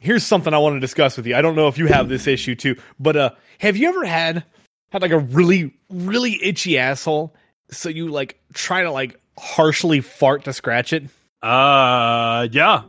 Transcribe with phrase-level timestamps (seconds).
[0.00, 1.36] here's something I want to discuss with you.
[1.36, 4.44] I don't know if you have this issue too, but uh, have you ever had
[4.90, 7.34] had like a really really itchy asshole?
[7.70, 11.04] So you like try to like harshly fart to scratch it,
[11.42, 12.82] Uh, yeah.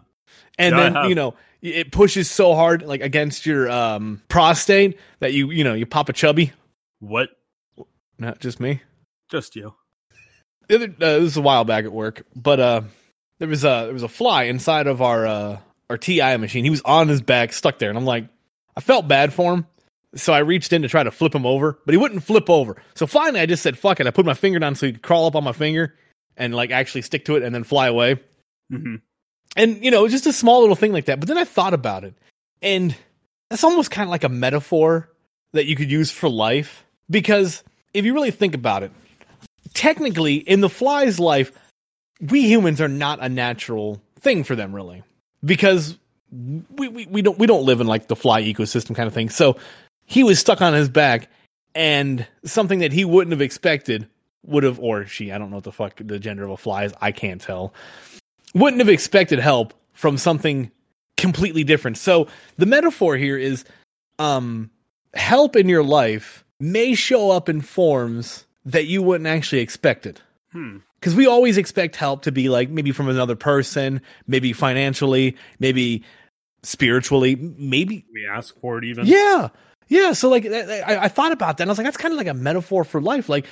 [0.57, 5.33] and Yeah, then you know it pushes so hard like against your um prostate that
[5.33, 6.51] you you know you pop a chubby.
[6.99, 7.29] What?
[8.17, 8.81] Not just me.
[9.29, 9.73] Just you.
[10.67, 12.81] the other uh, this was a while back at work, but uh
[13.39, 15.57] there was a there was a fly inside of our uh
[15.91, 16.63] our TI machine.
[16.63, 18.25] He was on his back, stuck there, and I'm like,
[18.75, 19.67] I felt bad for him.
[20.15, 22.81] So I reached in to try to flip him over, but he wouldn't flip over.
[22.95, 24.07] So finally I just said, fuck it.
[24.07, 25.95] I put my finger down so he could crawl up on my finger
[26.35, 28.19] and like actually stick to it and then fly away.
[28.69, 28.95] hmm
[29.55, 31.19] And you know, just a small little thing like that.
[31.19, 32.13] But then I thought about it,
[32.61, 32.95] and
[33.49, 35.09] that's almost kind of like a metaphor
[35.53, 36.85] that you could use for life.
[37.09, 38.91] Because if you really think about it,
[39.73, 41.51] technically, in the fly's life,
[42.21, 45.03] we humans are not a natural thing for them, really,
[45.43, 45.97] because
[46.31, 49.29] we, we, we don't we don't live in like the fly ecosystem kind of thing.
[49.29, 49.57] So
[50.05, 51.29] he was stuck on his back,
[51.75, 54.07] and something that he wouldn't have expected
[54.43, 56.85] would have, or she, I don't know what the fuck the gender of a fly
[56.85, 57.73] is, I can't tell
[58.53, 60.71] wouldn't have expected help from something
[61.17, 61.97] completely different.
[61.97, 63.65] So the metaphor here is
[64.19, 64.69] um
[65.13, 70.21] help in your life may show up in forms that you wouldn't actually expect it.
[70.51, 70.77] Hmm.
[71.01, 76.03] Cuz we always expect help to be like maybe from another person, maybe financially, maybe
[76.63, 79.05] spiritually, maybe We ask for it even.
[79.07, 79.49] yeah.
[79.87, 82.17] Yeah, so like I, I- thought about that and I was like that's kind of
[82.17, 83.45] like a metaphor for life like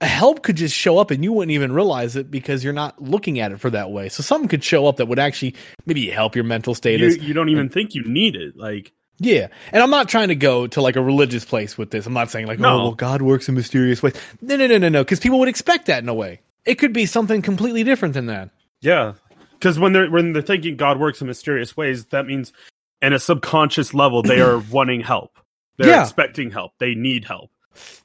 [0.00, 3.38] help could just show up and you wouldn't even realize it because you're not looking
[3.40, 4.08] at it for that way.
[4.08, 5.54] So something could show up that would actually
[5.86, 7.18] maybe help your mental You, status.
[7.18, 8.56] you don't even think you need it.
[8.56, 9.46] Like, yeah.
[9.70, 12.04] And I'm not trying to go to like a religious place with this.
[12.06, 12.70] I'm not saying like, No.
[12.70, 14.14] oh, well, God works in mysterious ways.
[14.40, 15.04] No, no, no, no, no.
[15.04, 16.40] Because people would expect that in a way.
[16.64, 18.50] It could be something completely different than that.
[18.80, 19.14] yeah.
[19.52, 22.52] Because when they're when they're thinking God works in mysterious ways, that means
[23.00, 25.38] in a subconscious level they are wanting help.
[25.78, 26.02] They're Yeah.
[26.02, 26.72] expecting help.
[26.80, 27.50] They need help.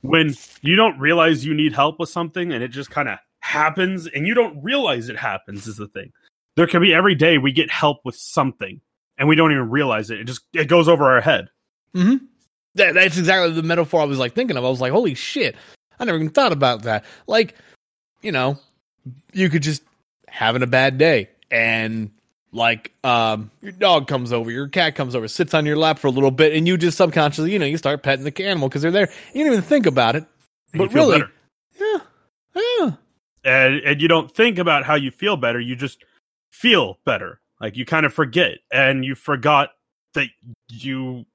[0.02, 4.06] When you don't realize you need help with something and it just kind of happens
[4.08, 6.12] and you don't realize it happens is the thing.
[6.56, 8.80] There can be every day we get help with something
[9.18, 10.20] and we don't even realize it.
[10.20, 11.50] It just it goes over our head.
[11.96, 12.24] Mm-hmm.
[12.76, 14.64] That, that's exactly the metaphor I was like thinking of.
[14.64, 15.56] I was like, holy shit.
[16.00, 17.04] I never even thought about that.
[17.26, 17.56] Like,
[18.22, 18.58] you know,
[19.34, 19.84] you could just
[20.28, 22.10] having a bad day and
[22.52, 26.08] like um your dog comes over, your cat comes over, sits on your lap for
[26.08, 28.82] a little bit, and you just subconsciously, you know, you start petting the animal because
[28.82, 29.10] they're there.
[29.34, 30.26] You don't even think about it.
[30.74, 31.32] and But you feel really, better.
[31.80, 32.92] yeah, yeah,
[33.44, 36.04] and and you don't think about how you feel better you just
[36.52, 39.70] feel better like you kind of forget and you forgot
[40.14, 40.28] that
[40.70, 41.26] you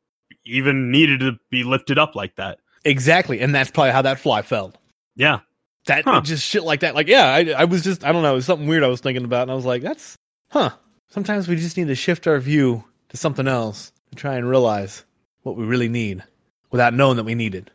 [0.44, 3.40] even needed to be lifted up like that exactly.
[3.40, 4.76] And that's probably how that fly felt.
[5.14, 5.40] yeah
[5.86, 6.20] That Huh.
[6.20, 6.94] just shit like that.
[6.94, 9.00] Like, yeah, I, I was just, I don't know, it was something weird I was
[9.00, 10.16] thinking about, and I was like, that's,
[10.50, 10.70] huh.
[11.10, 15.04] Sometimes we just need to shift our view to something else and try and realize
[15.42, 16.22] what we really need
[16.70, 17.70] without knowing that we need it.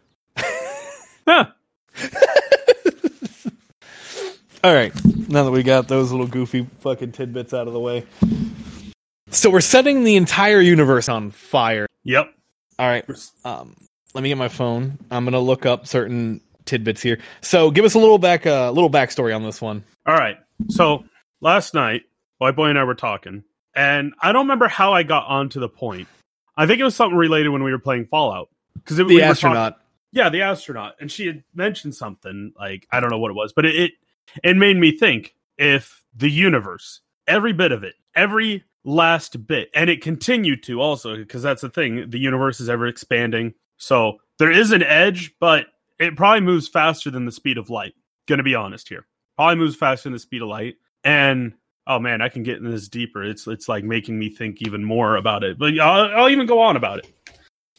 [1.28, 1.48] Huh.
[4.64, 4.94] All right,
[5.30, 8.06] now that we got those little goofy fucking tidbits out of the way.
[9.30, 11.86] So we're setting the entire universe on fire.
[12.04, 12.34] yep
[12.80, 13.06] All right,
[13.46, 13.76] um,
[14.14, 14.98] let me get my phone.
[15.12, 17.20] I'm gonna look up certain tidbits here.
[17.42, 19.84] So give us a little back, a uh, little backstory on this one.
[20.06, 20.38] all right
[20.70, 21.04] so
[21.42, 22.04] last night
[22.40, 23.44] white boy and i were talking
[23.76, 26.08] and i don't remember how i got onto the point
[26.56, 29.22] i think it was something related when we were playing fallout because it was The
[29.22, 29.80] astronaut.
[30.12, 33.54] Yeah, the astronaut, and she had mentioned something like I don't know what it was,
[33.54, 33.92] but it it,
[34.44, 39.90] it made me think if the universe, every bit of it, every last bit, and
[39.90, 44.52] it continued to also because that's the thing, the universe is ever expanding, so there
[44.52, 45.68] is an edge, but
[46.00, 47.94] it probably moves faster than the speed of light.
[48.28, 51.54] To be honest here, probably moves faster than the speed of light, and
[51.88, 53.24] oh man, I can get in this deeper.
[53.24, 56.60] It's it's like making me think even more about it, but I'll, I'll even go
[56.60, 57.08] on about it.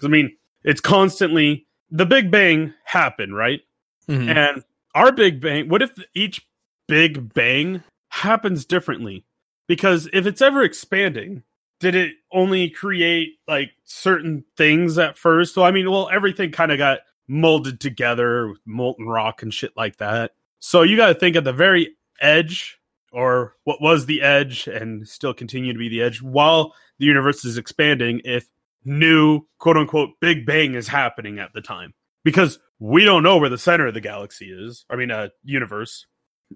[0.03, 0.35] I mean,
[0.65, 3.61] it's constantly the Big Bang happened, right?
[4.09, 4.35] Mhm.
[4.35, 4.65] And
[4.95, 6.47] our Big Bang, what if each
[6.87, 9.25] Big Bang happens differently?
[9.67, 11.43] Because if it's ever expanding,
[11.79, 15.55] did it only create like certain things at first?
[15.55, 19.77] So I mean, well, everything kind of got molded together with molten rock and shit
[19.77, 20.33] like that.
[20.59, 22.81] So you got to think at the very edge,
[23.13, 27.45] or what was the edge, and still continue to be the edge while the universe
[27.45, 28.23] is expanding.
[28.25, 28.49] If
[28.85, 31.95] new quote unquote Big Bang is happening at the time,
[32.25, 34.85] because we don't know where the center of the galaxy is.
[34.91, 36.07] I mean, uh, universe.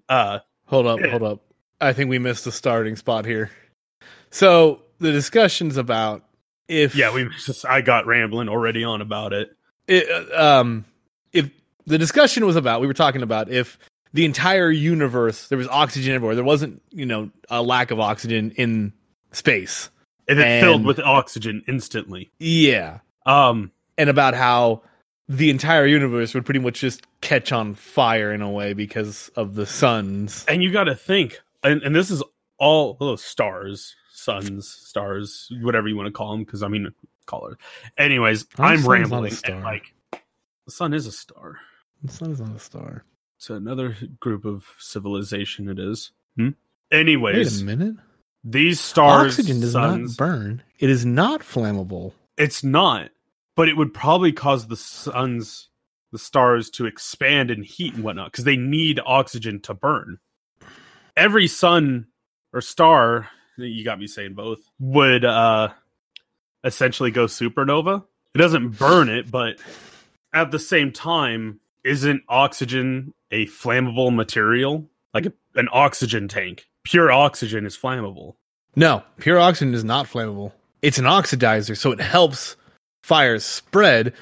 [0.09, 1.41] Uh, Hold up, hold up.
[1.81, 3.51] I think we missed the starting spot here.
[4.29, 6.23] So the discussion's about
[6.67, 7.29] if yeah, we.
[7.45, 9.49] Just, I got rambling already on about it.
[9.87, 10.85] It, uh, um
[11.31, 11.49] if
[11.85, 13.77] the discussion was about we were talking about if
[14.13, 18.51] the entire universe there was oxygen everywhere there wasn't you know a lack of oxygen
[18.51, 18.93] in
[19.31, 19.89] space
[20.27, 22.31] And it filled with oxygen instantly.
[22.39, 22.99] Yeah.
[23.25, 24.83] Um, And about how
[25.27, 29.55] the entire universe would pretty much just catch on fire in a way because of
[29.55, 30.45] the suns.
[30.47, 32.23] and you got to think, and, and this is
[32.57, 36.93] all oh, stars, suns, stars, whatever you want to call them, because I mean,
[37.31, 37.57] it.
[37.97, 39.33] Anyways, Oh, I'm sun's not a rambling.
[39.45, 41.59] And like, the sun is a star.
[42.03, 43.03] The sun's not a star.
[43.37, 45.67] It's another group of civilization.
[45.69, 46.11] It is.
[46.37, 46.49] Hmm?
[46.91, 47.95] Wait Anyways, a minute.
[48.43, 50.63] these stars, Oxygen does suns, not burn.
[50.79, 52.13] It is not flammable.
[52.37, 53.09] It's not,
[53.55, 55.69] but it would probably cause the suns,
[56.11, 60.19] the stars to expand and heat and whatnot because they need oxygen to burn.
[61.17, 62.07] Every sun
[62.53, 65.69] or star, you got me saying both, would uh
[66.63, 68.03] essentially go supernova.
[68.33, 69.57] It doesn't burn it, but
[70.33, 74.89] at the same time, isn't oxygen a flammable material?
[75.13, 76.65] Like a, an oxygen tank.
[76.83, 78.35] Pure oxygen is flammable.
[78.75, 80.51] No, pure oxygen is not flammable.
[80.81, 82.55] It's an oxidizer, so it helps
[83.03, 84.13] fires spread,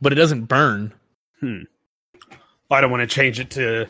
[0.00, 0.92] but it doesn't burn.
[1.40, 1.62] Hmm.
[2.70, 3.86] I don't want to change it to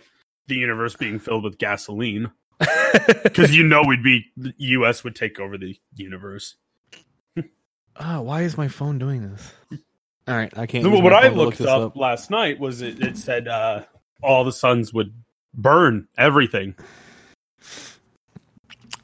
[0.48, 2.30] the universe being filled with gasoline
[3.22, 5.04] because you know we'd be the U.S.
[5.04, 6.56] would take over the universe.
[7.96, 9.52] Oh, why is my phone doing this?
[10.28, 10.84] All right, I can't.
[10.84, 13.84] So what I phone to look looked up, last night was it, it said uh,
[14.22, 15.12] all the suns would
[15.54, 16.74] burn everything.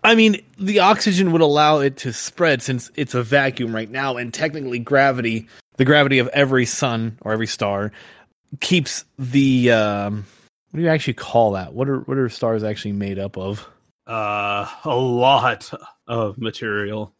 [0.04, 4.16] I mean, the oxygen would allow it to spread since it's a vacuum right now,
[4.16, 7.92] and technically, gravity, the gravity of every sun or every star,
[8.60, 9.72] keeps the.
[9.72, 10.24] Um,
[10.70, 11.74] what do you actually call that?
[11.74, 13.68] What are what are stars actually made up of?
[14.06, 15.70] Uh, a lot
[16.06, 17.12] of material,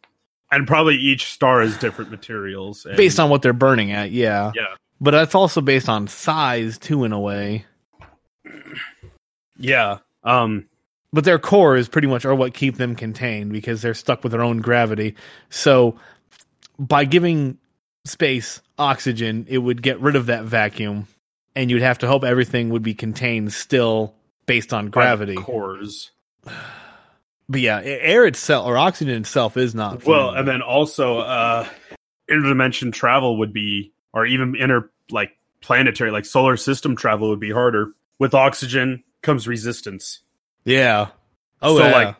[0.51, 2.85] and probably each star has different materials.
[2.85, 4.51] And, Based on what they're burning at, yeah.
[4.55, 7.65] yeah, But that's also based on size too, in a way.
[9.57, 9.99] yeah.
[10.23, 10.65] Um,
[11.11, 14.43] but their cores pretty much are what keep them contained because they're stuck with their
[14.43, 15.15] own gravity.
[15.49, 15.97] So
[16.77, 17.57] by giving
[18.05, 21.07] space oxygen, it would get rid of that vacuum,
[21.55, 24.13] and you'd have to hope everything would be contained still
[24.45, 25.35] based on gravity.
[25.35, 26.11] cores.
[27.49, 30.05] But yeah, air itself or oxygen itself is not.
[30.05, 31.67] Well, and then also uh
[32.29, 35.31] interdimension travel would be or even inter like
[35.61, 37.91] planetary like solar system travel would be harder.
[38.19, 40.19] With oxygen comes resistance.
[40.63, 41.07] yeah.
[41.61, 41.91] Oh, so yeah.
[41.91, 42.15] like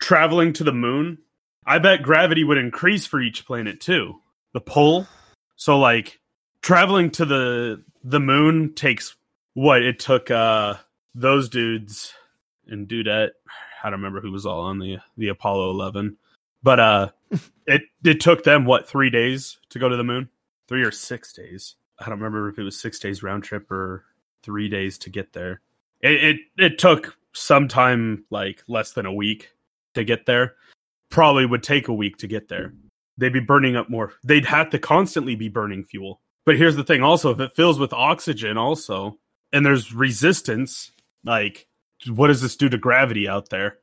[0.00, 1.18] traveling to the moon,
[1.66, 4.20] I bet gravity would increase for each planet too.
[4.52, 5.08] The pull.
[5.56, 6.20] So like
[6.60, 9.16] traveling to the the moon takes
[9.54, 10.74] what it took uh
[11.14, 12.12] those dudes
[12.66, 13.30] and dudette
[13.84, 16.16] I don't remember who was all on the the Apollo 11
[16.64, 17.08] but uh
[17.66, 20.28] it it took them what 3 days to go to the moon?
[20.66, 21.76] 3 or 6 days.
[21.98, 24.04] I don't remember if it was 6 days round trip or
[24.42, 25.60] 3 days to get there.
[26.00, 29.50] It it, it took sometime like less than a week
[29.94, 30.54] to get there.
[31.10, 32.72] Probably would take a week to get there.
[33.16, 34.14] They'd be burning up more.
[34.24, 36.20] They'd have to constantly be burning fuel.
[36.44, 39.18] But here's the thing also if it fills with oxygen also
[39.52, 40.90] and there's resistance
[41.24, 41.66] like
[42.08, 43.78] what does this do to gravity out there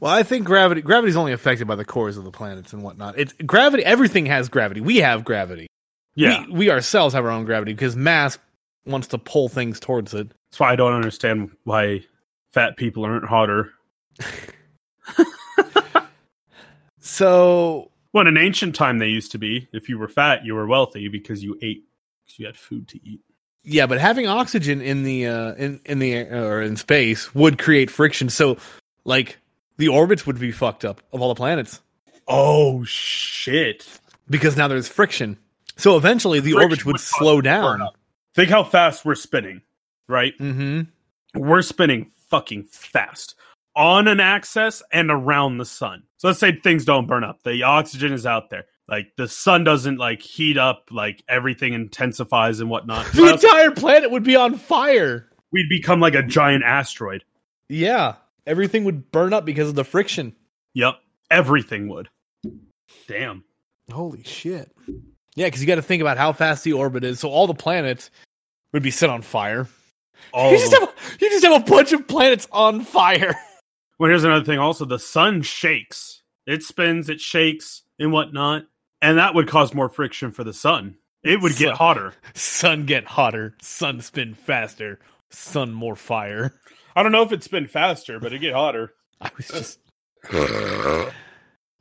[0.00, 3.18] Well, I think gravity gravity's only affected by the cores of the planets and whatnot.
[3.18, 3.84] It's gravity.
[3.84, 4.80] Everything has gravity.
[4.80, 5.66] We have gravity.
[6.14, 8.38] yeah we, we ourselves have our own gravity because mass
[8.86, 10.28] wants to pull things towards it.
[10.50, 12.02] that's why i don't understand why
[12.52, 13.70] fat people aren't hotter
[17.00, 20.66] So well in ancient time they used to be if you were fat you were
[20.66, 21.84] wealthy because you ate
[22.24, 23.20] because you had food to eat
[23.68, 27.58] yeah, but having oxygen in the uh, in in the air, or in space would
[27.58, 28.28] create friction.
[28.28, 28.56] So
[29.04, 29.38] like
[29.76, 31.80] the orbits would be fucked up of all the planets
[32.28, 33.86] oh shit
[34.28, 35.38] because now there's friction.
[35.76, 37.88] So eventually the Friction orbits would would slow it to burn down.
[38.34, 39.62] think how fast we're spinning
[40.08, 40.82] right Mm-hmm.
[41.40, 43.34] we're spinning fucking fast
[43.76, 46.02] on an axis and around the sun.
[46.18, 47.42] So let's say things don't burn up.
[47.44, 48.66] The oxygen is out there.
[48.88, 53.06] Like the sun doesn't like heat up, like everything intensifies and whatnot.
[53.12, 55.28] The entire planet would be on fire.
[55.52, 57.24] We'd become like a giant asteroid.
[57.68, 58.14] Yeah,
[58.46, 60.34] everything would burn up because of the friction.
[60.74, 60.94] Yep.
[61.30, 62.08] Everything would.
[63.06, 63.44] Damn.
[63.92, 64.70] Holy shit.
[65.34, 67.20] Yeah, because you got to think about how fast the orbit is.
[67.20, 68.10] So all the planets
[68.72, 69.68] would be set on fire.
[70.32, 73.34] All You just, have a, you just have a bunch of planets on fire.
[73.98, 76.22] Well, here's another thing also the sun shakes.
[76.46, 78.66] It spins, it shakes, and whatnot.
[79.00, 80.96] And that would cause more friction for the sun.
[81.22, 82.14] It would get hotter.
[82.34, 83.54] Sun get hotter.
[83.60, 84.98] Sun spin faster.
[85.30, 86.54] Sun more fire.
[86.96, 88.94] I don't know if it'd spin faster, but it'd get hotter.
[89.20, 89.78] I was just.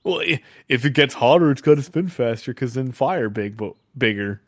[0.04, 0.22] well,
[0.68, 4.42] if it gets hotter, it's going to spin faster because then fire big, but bigger.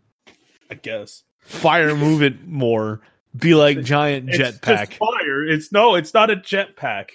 [0.70, 1.24] I guess.
[1.40, 3.02] Fire move it more.
[3.36, 4.94] Be like giant jetpack.
[4.94, 5.48] fire.
[5.48, 7.10] It's no, it's not a jetpack.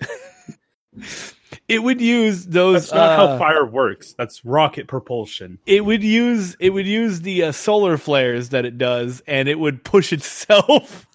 [1.68, 2.90] it would use those.
[2.90, 4.14] That's not uh, how fire works.
[4.14, 5.58] That's rocket propulsion.
[5.66, 9.58] it would use it would use the uh, solar flares that it does, and it
[9.58, 11.06] would push itself.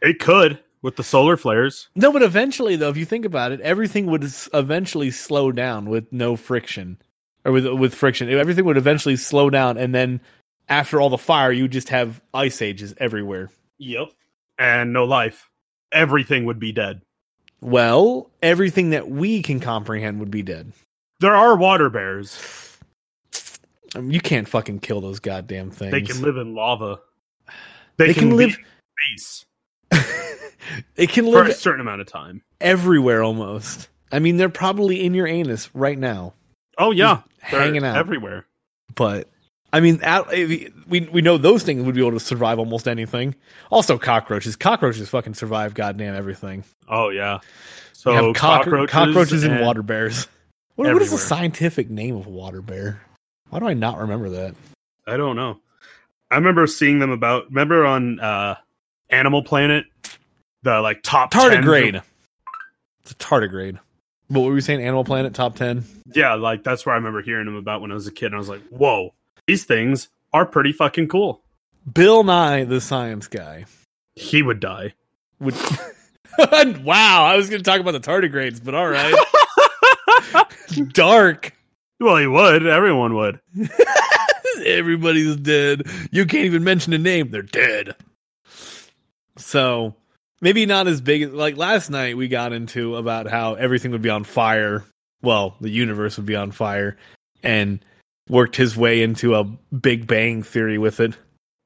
[0.00, 1.88] It could with the solar flares.
[1.94, 6.12] no, but eventually, though, if you think about it, everything would eventually slow down with
[6.12, 6.98] no friction,
[7.44, 8.28] or with with friction.
[8.28, 10.20] Everything would eventually slow down, and then
[10.68, 13.50] after all the fire, you just have ice ages everywhere.
[13.78, 14.08] Yep.
[14.58, 15.50] And no life.
[15.92, 17.02] Everything would be dead.
[17.62, 20.72] Well, everything that we can comprehend would be dead.
[21.20, 22.76] There are water bears.
[23.94, 25.92] I mean, you can't fucking kill those goddamn things.
[25.92, 27.00] They can live in lava.
[27.98, 28.56] They, They can, can live
[29.20, 29.44] space
[30.96, 32.42] it can live for a certain amount of time.
[32.60, 33.88] everywhere almost.
[34.10, 36.32] I mean, they're probably in your anus right now,
[36.78, 37.96] Oh yeah, hanging out.
[37.96, 38.46] everywhere.
[38.94, 39.28] but
[39.72, 40.00] I mean,
[40.86, 43.34] we we know those things would be able to survive almost anything.
[43.70, 44.56] Also, cockroaches.
[44.56, 46.64] Cockroaches fucking survive goddamn everything.
[46.88, 47.38] Oh yeah.
[47.92, 50.26] So cock- cockroaches, cockroaches and, water bears.
[50.74, 53.00] What, what is the scientific name of a water bear?
[53.50, 54.54] Why do I not remember that?
[55.06, 55.60] I don't know.
[56.30, 57.46] I remember seeing them about.
[57.46, 58.56] Remember on uh,
[59.10, 59.86] Animal Planet,
[60.62, 62.02] the like top 10 Tardigrade.
[63.02, 63.78] It's a tardigrade.
[64.28, 64.82] What were we saying?
[64.82, 65.84] Animal Planet top ten.
[66.14, 68.26] Yeah, like that's where I remember hearing them about when I was a kid.
[68.26, 69.12] And I was like, whoa,
[69.52, 71.42] these things are pretty fucking cool.
[71.92, 73.66] Bill Nye, the science guy.
[74.14, 74.94] He would die.
[75.40, 75.54] Would
[76.84, 79.14] wow, I was to talk about the tardigrades, but all right.
[80.94, 81.54] Dark.
[82.00, 82.66] Well, he would.
[82.66, 83.40] Everyone would.
[84.64, 85.82] Everybody's dead.
[86.10, 87.30] You can't even mention a name.
[87.30, 87.94] They're dead.
[89.36, 89.94] So
[90.40, 91.24] maybe not as big.
[91.24, 94.82] As like last night, we got into about how everything would be on fire.
[95.20, 96.96] Well, the universe would be on fire,
[97.42, 97.84] and
[98.32, 101.16] worked his way into a Big Bang theory with it.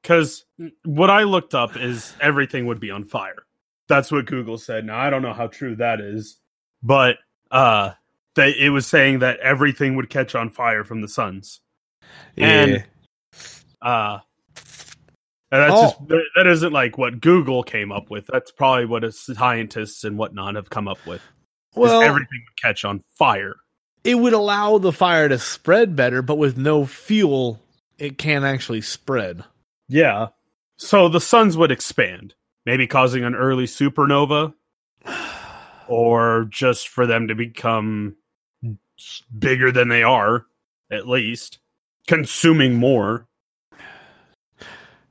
[0.03, 0.45] Because
[0.83, 3.45] what I looked up is everything would be on fire.
[3.87, 4.85] That's what Google said.
[4.85, 6.37] Now I don't know how true that is,
[6.83, 7.15] but
[7.51, 7.91] uh,
[8.35, 11.61] they, it was saying that everything would catch on fire from the suns.
[12.37, 12.83] And-
[13.81, 14.19] Uh,
[15.51, 15.81] and that's Oh.
[15.83, 18.25] just that, that isn't like what Google came up with.
[18.27, 21.21] That's probably what a scientists and whatnot have come up with.
[21.21, 21.23] is
[21.75, 23.55] well, everything would catch on fire.
[24.03, 27.59] It would allow the fire to spread better, but with no fuel,
[27.97, 29.43] it can't actually spread.
[29.87, 30.27] Yeah.
[30.77, 32.35] So the suns would expand,
[32.65, 34.53] maybe causing an early supernova,
[35.87, 38.15] or just for them to become
[39.37, 40.45] bigger than they are,
[40.91, 41.59] at least,
[42.07, 43.27] consuming more.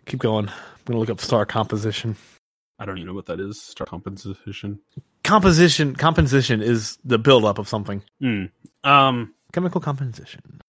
[0.07, 0.49] Keep going.
[0.49, 2.17] I'm gonna look up star composition.
[2.79, 3.61] I don't even know what that is.
[3.61, 4.79] Star composition.
[5.25, 8.03] Composition composition is the buildup of something.
[8.21, 8.45] Hmm.
[8.87, 10.61] Um, Chemical composition.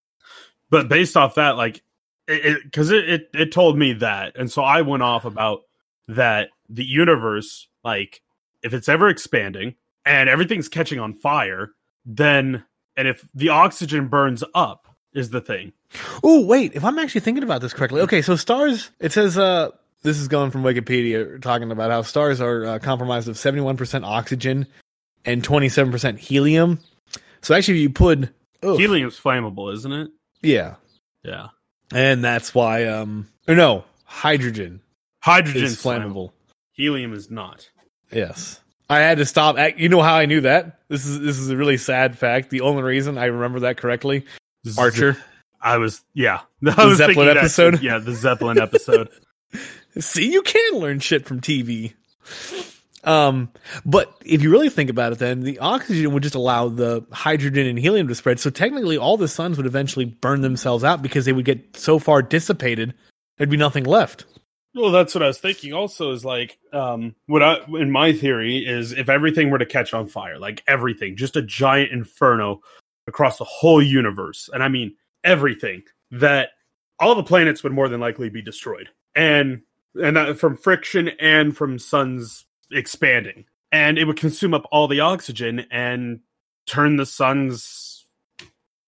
[0.70, 1.82] but based off that, like,
[2.26, 5.62] it because it, it it told me that, and so I went off about
[6.08, 8.22] that the universe, like,
[8.62, 11.70] if it's ever expanding and everything's catching on fire,
[12.04, 12.64] then
[12.96, 15.72] and if the oxygen burns up is the thing.
[16.22, 18.20] Oh wait, if I'm actually thinking about this correctly, okay.
[18.22, 18.90] So stars.
[19.00, 19.70] It says uh,
[20.02, 24.04] this is going from Wikipedia, talking about how stars are uh, comprised of 71 percent
[24.04, 24.66] oxygen
[25.24, 26.78] and 27 percent helium.
[27.48, 28.28] So actually, if you put
[28.62, 30.10] ugh, Helium's flammable, isn't it?
[30.42, 30.74] yeah,
[31.24, 31.46] Yeah.
[31.94, 34.82] and that's why um, or no, hydrogen
[35.22, 36.32] Hydrogen is flammable.
[36.72, 37.66] Helium is not.
[38.12, 38.60] Yes.
[38.90, 39.56] I had to stop.
[39.56, 40.80] ac- You know how I knew that?
[40.90, 42.50] This is this is a really sad fact.
[42.50, 44.26] The only reason I remember that correctly,
[44.76, 45.16] Archer.
[45.58, 46.40] I was yeah.
[46.66, 47.80] I The was Zeppelin episode?
[47.80, 49.08] Yeah, the Zeppelin episode.
[49.98, 51.94] See, you can learn shit from TV.
[53.08, 53.50] Um,
[53.86, 57.66] but if you really think about it, then the oxygen would just allow the hydrogen
[57.66, 58.38] and helium to spread.
[58.38, 61.98] So technically, all the suns would eventually burn themselves out because they would get so
[61.98, 62.92] far dissipated,
[63.38, 64.26] there'd be nothing left.
[64.74, 65.72] Well, that's what I was thinking.
[65.72, 69.94] Also, is like um, what I in my theory is if everything were to catch
[69.94, 72.60] on fire, like everything, just a giant inferno
[73.06, 76.50] across the whole universe, and I mean everything, that
[77.00, 79.62] all the planets would more than likely be destroyed, and
[79.94, 85.00] and that from friction and from suns expanding, and it would consume up all the
[85.00, 86.20] oxygen and
[86.66, 88.04] turn the suns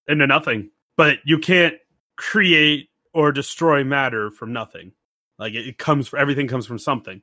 [0.07, 0.71] into nothing.
[0.97, 1.77] But you can't
[2.17, 4.93] create or destroy matter from nothing.
[5.39, 7.23] Like it, comes from everything comes from something.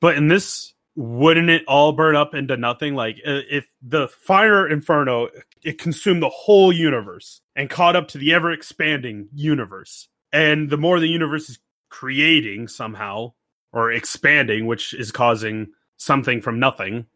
[0.00, 2.94] But in this, wouldn't it all burn up into nothing?
[2.94, 5.28] Like if the fire inferno
[5.64, 10.76] it consumed the whole universe and caught up to the ever expanding universe, and the
[10.76, 11.58] more the universe is
[11.88, 13.32] creating somehow
[13.72, 17.06] or expanding, which is causing something from nothing.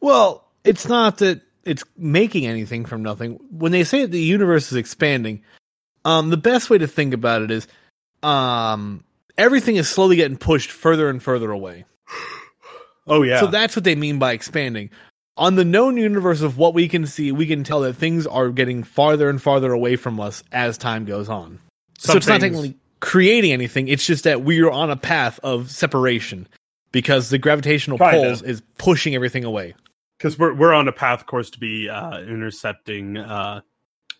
[0.00, 3.38] Well, it's not that it's making anything from nothing.
[3.50, 5.42] When they say that the universe is expanding,
[6.04, 7.66] um, the best way to think about it is,
[8.22, 9.04] um,
[9.36, 11.84] everything is slowly getting pushed further and further away.
[13.06, 14.90] Oh yeah, So that's what they mean by expanding.
[15.36, 18.50] on the known universe of what we can see, we can tell that things are
[18.50, 21.58] getting farther and farther away from us as time goes on.
[21.98, 23.88] Some so it's not things- technically creating anything.
[23.88, 26.46] It's just that we are on a path of separation
[26.92, 28.12] because the gravitational Kinda.
[28.12, 29.74] pulls is pushing everything away.
[30.18, 33.16] because we're we're on a path course to be uh, intercepting.
[33.16, 33.60] Uh,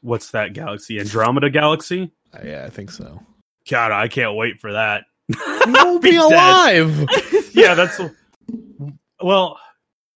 [0.03, 0.99] what's that galaxy?
[1.00, 2.12] Andromeda Galaxy.
[2.33, 3.21] Uh, yeah, I think so.
[3.69, 5.05] God, I can't wait for that.
[5.67, 6.21] We'll be dead.
[6.23, 7.07] alive.
[7.53, 8.00] yeah, that's
[9.21, 9.59] well,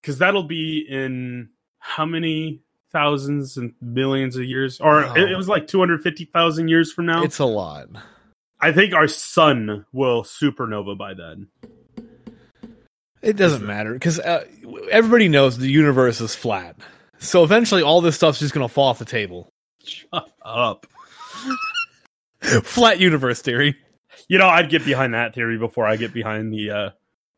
[0.01, 5.15] because that'll be in how many thousands and millions of years, or No.
[5.15, 7.23] it, it was like two hundred fifty thousand years from now.
[7.23, 7.89] It's a lot.
[8.61, 11.49] I think our sun will supernova by then.
[13.25, 14.45] It doesn't matter because uh,
[14.91, 16.77] everybody knows the universe is flat.
[17.19, 19.49] So eventually, all this stuff's just going to fall off the table.
[19.85, 20.87] Shut up.
[22.63, 23.77] flat universe theory,
[24.29, 26.91] You know, I'd get behind that theory before I get behind the uh,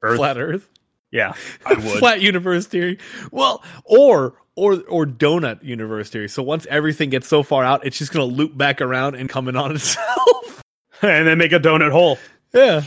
[0.02, 0.16] Earth.
[0.18, 0.68] flat Earth,
[1.10, 1.98] Yeah, I would.
[1.98, 2.98] flat universe theory.
[3.30, 6.28] Well, or or or donut universe theory.
[6.28, 9.28] So once everything gets so far out, it's just going to loop back around and
[9.28, 10.62] come in on itself.
[11.02, 12.18] and then make a donut hole.
[12.54, 12.82] yeah.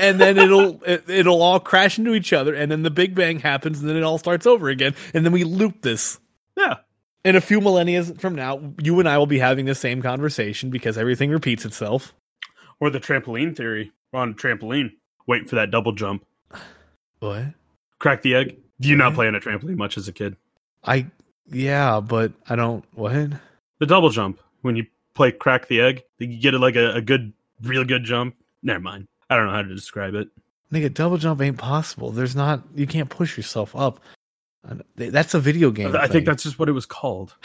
[0.00, 3.38] And then it'll it, it'll all crash into each other, and then the Big Bang
[3.38, 6.18] happens, and then it all starts over again, and then we loop this.
[6.56, 6.76] Yeah.
[7.24, 10.70] in a few millennia from now, you and I will be having the same conversation
[10.70, 12.14] because everything repeats itself.
[12.80, 13.92] Or the trampoline theory.
[14.12, 14.92] We're on a trampoline,
[15.26, 16.24] waiting for that double jump.
[17.20, 17.44] What?
[17.98, 18.56] Crack the egg.
[18.80, 19.14] Do you not What?
[19.16, 20.36] play on a trampoline much as a kid?
[20.84, 21.06] I
[21.46, 23.12] yeah, but I don't what?
[23.78, 24.40] The double jump.
[24.62, 28.04] When you play crack the egg, you get it like a, a good, real good
[28.04, 28.34] jump.
[28.62, 29.06] Never mind.
[29.30, 30.28] I don't know how to describe it.
[30.72, 32.10] Nigga, double jump ain't possible.
[32.10, 32.62] There's not.
[32.74, 34.00] You can't push yourself up.
[34.96, 35.94] That's a video game.
[35.94, 37.34] I think that's just what it was called.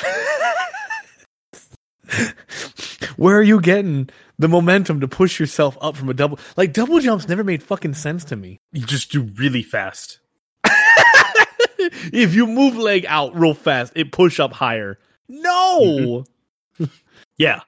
[3.17, 6.39] Where are you getting the momentum to push yourself up from a double?
[6.55, 8.59] Like double jumps never made fucking sense to me.
[8.71, 10.19] You just do really fast.
[12.13, 14.97] if you move leg out real fast, it push up higher.
[15.27, 16.23] No,
[16.79, 16.85] mm-hmm.
[17.37, 17.59] Yeah.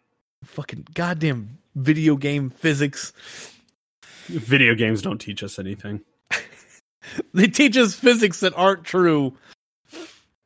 [0.46, 3.12] fucking goddamn video game physics.
[4.28, 6.02] Video games don't teach us anything
[7.34, 9.36] They teach us physics that aren't true.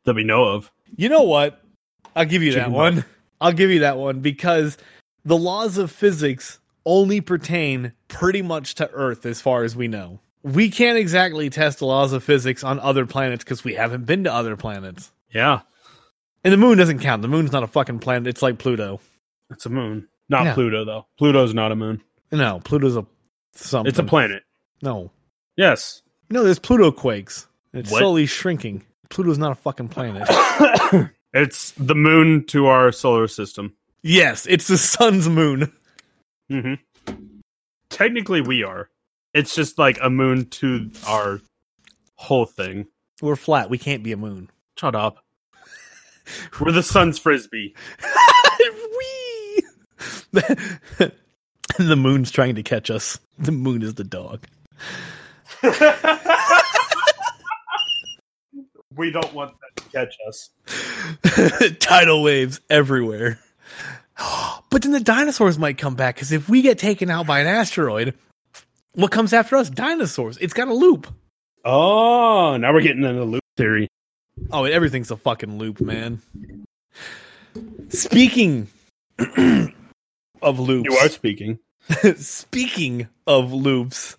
[0.06, 0.72] that we know of.
[0.96, 1.62] You know what?
[2.16, 2.94] I'll give you Chicken that butt.
[2.96, 3.06] one.
[3.42, 4.78] I'll give you that one because
[5.26, 10.20] the laws of physics only pertain pretty much to Earth as far as we know.
[10.44, 14.24] We can't exactly test the laws of physics on other planets because we haven't been
[14.24, 15.12] to other planets.
[15.34, 15.62] Yeah.
[16.44, 17.22] And the moon doesn't count.
[17.24, 18.28] The moon's not a fucking planet.
[18.28, 19.02] It's like Pluto.
[19.50, 20.08] It's a moon.
[20.30, 20.54] Not Yeah.
[20.54, 21.08] Pluto, though.
[21.18, 22.02] Pluto's not a moon.
[22.32, 23.06] No, Pluto's a
[23.56, 23.90] something.
[23.90, 24.44] It's a planet.
[24.82, 25.12] No.
[25.58, 26.02] Yes.
[26.30, 27.48] No, there's Pluto quakes.
[27.74, 28.00] It's What?
[28.00, 28.84] slowly shrinking.
[29.10, 30.28] Pluto's not a fucking planet.
[31.34, 33.74] it's the moon to our solar system.
[34.04, 35.72] yes, it's the sun's moon.
[36.50, 36.74] hmm
[37.90, 38.90] Technically, we are.
[39.34, 41.40] It's just like a moon to our
[42.16, 42.88] whole thing.
[43.22, 43.70] We're flat.
[43.70, 44.50] We can't be a moon.
[44.78, 45.24] Shut up.
[46.60, 47.76] We're the sun's frisbee.
[48.98, 49.64] Whee!
[51.78, 53.20] and the moon's trying to catch us.
[53.40, 54.46] The moon is the dog.
[58.96, 60.50] we don't want that to catch us.
[61.80, 63.40] Tidal waves everywhere.
[64.72, 67.48] But then the dinosaurs might come back because if we get taken out by an
[67.48, 68.14] asteroid,
[68.92, 69.70] what comes after us?
[69.70, 70.38] Dinosaurs.
[70.40, 71.08] It's got a loop.
[71.64, 73.88] Oh, now we're getting into loop theory.
[74.52, 76.22] Oh, everything's a fucking loop, man.
[77.88, 78.68] Speaking
[80.42, 81.58] of loops, You are speaking.
[82.18, 84.18] Speaking of loops,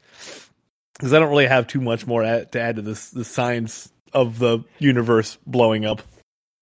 [0.95, 4.39] because I don't really have too much more to add to this the science of
[4.39, 6.03] the universe blowing up,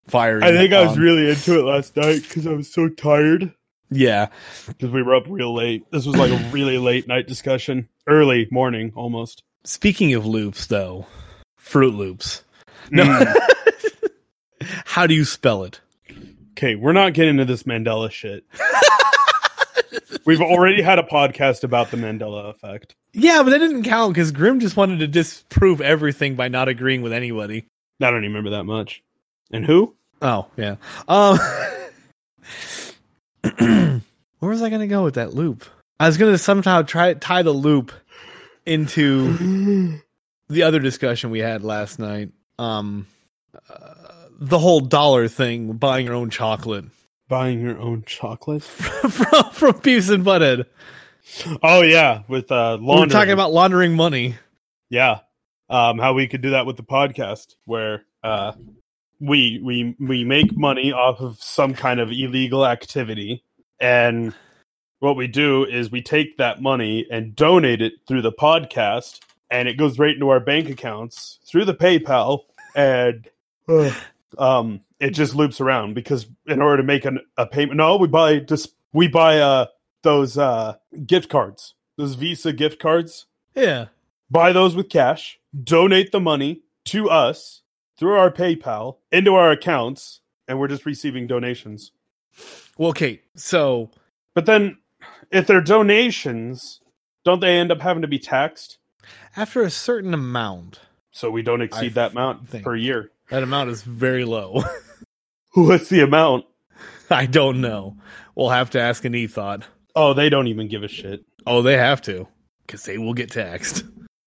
[0.09, 0.43] firing.
[0.43, 3.53] um, I was really into it last night because I was so tired.
[3.91, 4.29] yeah.
[4.67, 5.91] Because we were up real late.
[5.91, 7.89] This was like a really late night discussion.
[8.07, 9.43] Early morning, almost.
[9.65, 11.07] Speaking of loops, though,
[11.57, 12.43] Fruit Loops.
[12.91, 13.35] No, Mm.
[14.85, 15.81] how do you spell it?
[16.53, 18.45] Okay, we're not getting into this Mandela shit.
[20.25, 22.95] We've already had a podcast about the Mandela effect.
[23.13, 27.03] Yeah, but that didn't count because Grim just wanted to disprove everything by not agreeing
[27.03, 27.67] with anybody.
[28.01, 29.03] I don't even remember that much.
[29.51, 29.95] And who?
[30.23, 30.77] Oh yeah.
[31.07, 31.39] Um,
[34.39, 35.65] where was I going to go with that loop?
[36.01, 37.93] I was going to somehow try tie the loop
[38.67, 40.01] into
[40.49, 42.31] the other discussion we had last night.
[42.59, 43.07] Um,
[43.71, 43.95] uh,
[44.39, 46.87] the whole dollar thing, buying your own chocolate
[47.29, 48.63] Buying your own chocolate?
[48.65, 50.67] from from Beavis and Butthead.
[51.63, 53.01] Oh yeah, with uh laundering.
[53.01, 54.37] We're talking about laundering money.
[54.91, 55.21] yeah.
[55.71, 58.53] Um how we could do that with the podcast where uh
[59.21, 63.43] we we we make money off of some kind of illegal activity
[63.81, 64.35] and
[64.99, 69.69] what we do is we take that money and donate it through the podcast and
[69.69, 72.41] it goes right into our bank accounts through the PayPal
[72.75, 73.29] and
[74.39, 78.09] um, it just loops around because in order to make an, a payment, no, we
[78.09, 79.67] buy just we buy uh
[80.03, 80.75] those uh
[81.07, 83.27] gift cards, those Visa gift cards.
[83.55, 83.87] Yeah.
[84.31, 85.39] Buy those with cash.
[85.63, 87.63] Donate the money to us
[87.99, 91.93] through our PayPal into our accounts, and we're just receiving donations.
[92.77, 93.21] Well, okay.
[93.37, 93.91] So
[94.35, 94.79] But then,
[95.31, 96.81] if they're donations,
[97.25, 98.79] don't they end up having to be taxed?
[99.37, 103.11] after a certain amount, So we don't exceed I that amount think- per year.
[103.31, 104.63] That amount is very low.
[105.55, 106.47] What's the amount?
[107.11, 107.97] I don't know.
[108.35, 109.63] We'll have to ask an ethot.
[109.95, 111.25] Oh, they don't even give a shit.
[111.47, 112.27] Oh, they have to,
[112.67, 113.85] because they will get taxed.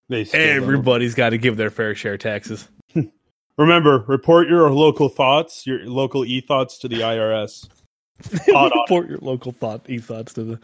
[0.09, 0.25] They.
[0.33, 2.67] Everybody's got to give their fair share taxes.
[3.57, 7.67] Remember, report your local thoughts, your local e thoughts to the IRS.
[8.47, 10.59] Report your local thought ethos to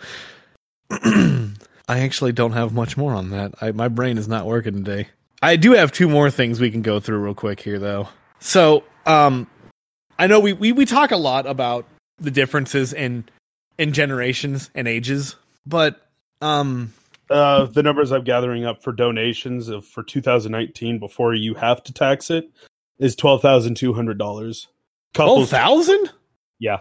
[0.89, 1.53] the.
[1.87, 3.53] I actually don't have much more on that.
[3.61, 5.09] I, my brain is not working today.
[5.41, 8.07] I do have two more things we can go through real quick here, though.
[8.45, 9.47] So, um,
[10.19, 11.85] I know we, we, we talk a lot about
[12.19, 13.23] the differences in
[13.77, 15.99] in generations and ages, but
[16.41, 16.93] um,
[17.29, 21.93] Uh, the numbers I'm gathering up for donations of for 2019 before you have to
[21.93, 22.49] tax it
[22.99, 24.67] is twelve thousand two hundred dollars.
[25.13, 26.11] twelve thousand.
[26.59, 26.79] Yeah.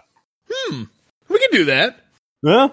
[0.51, 0.83] Hmm.
[1.29, 1.97] We can do that.
[2.43, 2.67] yeah,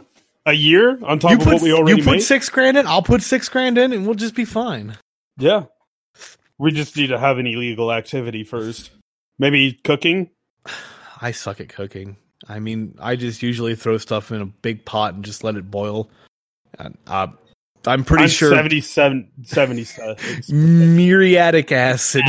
[0.45, 2.23] a year on top You of put what we already you put made.
[2.23, 2.87] six grand in.
[2.89, 4.97] I'll put six grand in, and we'll just be fine.
[5.39, 5.65] Yeah,
[6.61, 8.91] we just need to have an illegal activity first.
[9.39, 10.29] Maybe cooking.
[11.23, 12.17] I suck at cooking.
[12.49, 15.71] I mean, I just usually throw stuff in a big pot and just let it
[15.71, 16.11] boil.
[16.79, 17.29] And, Uh,
[17.87, 20.17] I'm pretty I'm sure 77, 77.
[20.97, 22.25] muriatic acid.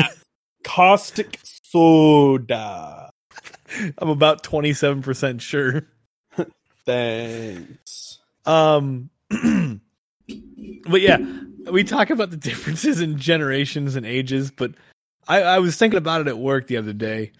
[0.64, 3.10] caustic soda.
[3.98, 5.88] I'm about 27% sure.
[6.86, 8.20] Thanks.
[8.46, 11.18] Um, but yeah,
[11.70, 14.72] we talk about the differences in generations and ages, but
[15.28, 17.32] I, I was thinking about it at work the other day,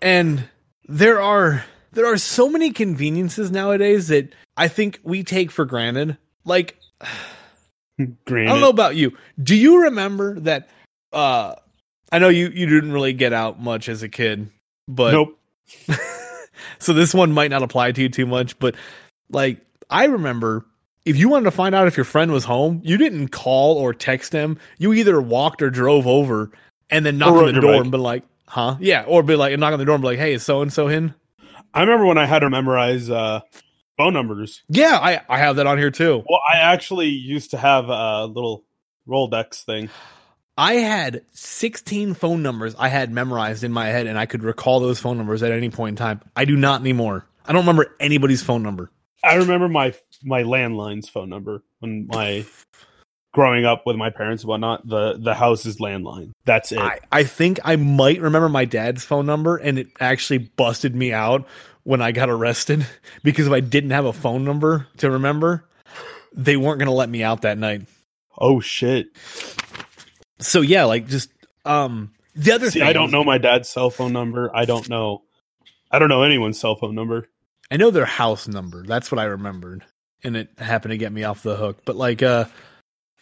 [0.00, 0.48] and
[0.88, 6.16] there are there are so many conveniences nowadays that I think we take for granted.
[6.44, 6.78] Like
[8.24, 8.50] Granted.
[8.50, 9.16] I don't know about you.
[9.42, 10.68] Do you remember that?
[11.12, 11.54] Uh,
[12.12, 14.50] I know you you didn't really get out much as a kid,
[14.86, 15.38] but Nope.
[16.78, 18.58] so this one might not apply to you too much.
[18.58, 18.74] But
[19.30, 20.64] like, I remember
[21.06, 23.94] if you wanted to find out if your friend was home, you didn't call or
[23.94, 24.58] text them.
[24.76, 26.50] You either walked or drove over
[26.90, 27.82] and then knocked on the door bike.
[27.82, 30.18] and be like, "Huh?" Yeah, or be like, knock on the door and be like,
[30.18, 31.14] "Hey, is so and so in?"
[31.72, 33.40] I remember when I had to memorize uh,
[33.96, 34.62] phone numbers.
[34.68, 36.24] Yeah, I I have that on here too.
[36.28, 38.64] Well, I actually used to have a little
[39.08, 39.88] Rolodex thing.
[40.58, 44.80] I had 16 phone numbers I had memorized in my head, and I could recall
[44.80, 46.22] those phone numbers at any point in time.
[46.34, 47.26] I do not anymore.
[47.44, 48.90] I don't remember anybody's phone number.
[49.22, 49.94] I remember my
[50.26, 52.44] my landline's phone number when my
[53.32, 54.88] growing up with my parents and whatnot.
[54.88, 56.32] The the house's landline.
[56.44, 56.78] That's it.
[56.78, 61.12] I, I think I might remember my dad's phone number, and it actually busted me
[61.12, 61.46] out
[61.84, 62.84] when I got arrested
[63.22, 65.64] because if I didn't have a phone number to remember,
[66.32, 67.82] they weren't going to let me out that night.
[68.38, 69.08] oh shit!
[70.40, 71.30] So yeah, like just
[71.64, 74.50] um the other See, thing I don't know my dad's cell phone number.
[74.54, 75.22] I don't know.
[75.90, 77.28] I don't know anyone's cell phone number.
[77.70, 78.84] I know their house number.
[78.84, 79.84] That's what I remembered,
[80.24, 81.78] and it happened to get me off the hook.
[81.84, 82.46] But like, uh,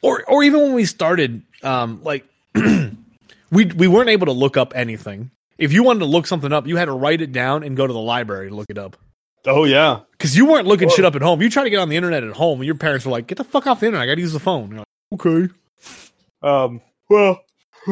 [0.02, 4.72] or or even when we started, um, like we we weren't able to look up
[4.74, 5.30] anything.
[5.58, 7.86] If you wanted to look something up, you had to write it down and go
[7.86, 8.96] to the library to look it up.
[9.46, 10.94] Oh yeah, Because you weren't looking Whoa.
[10.96, 11.42] shit up at home.
[11.42, 13.36] You try to get on the internet at home, and your parents were like, "Get
[13.38, 14.02] the fuck off the internet!
[14.04, 15.52] I got to use the phone." You're like, okay.
[16.42, 16.80] Um,
[17.10, 17.44] well,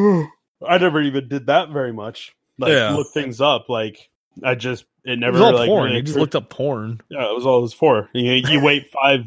[0.67, 2.35] I never even did that very much.
[2.57, 2.95] Like Yeah.
[2.95, 3.69] look things up.
[3.69, 4.09] Like
[4.43, 5.85] I just it It never was all like porn.
[5.85, 8.09] really You just looked up porn, Yeah, it was all it was for.
[8.13, 9.21] You, you wait five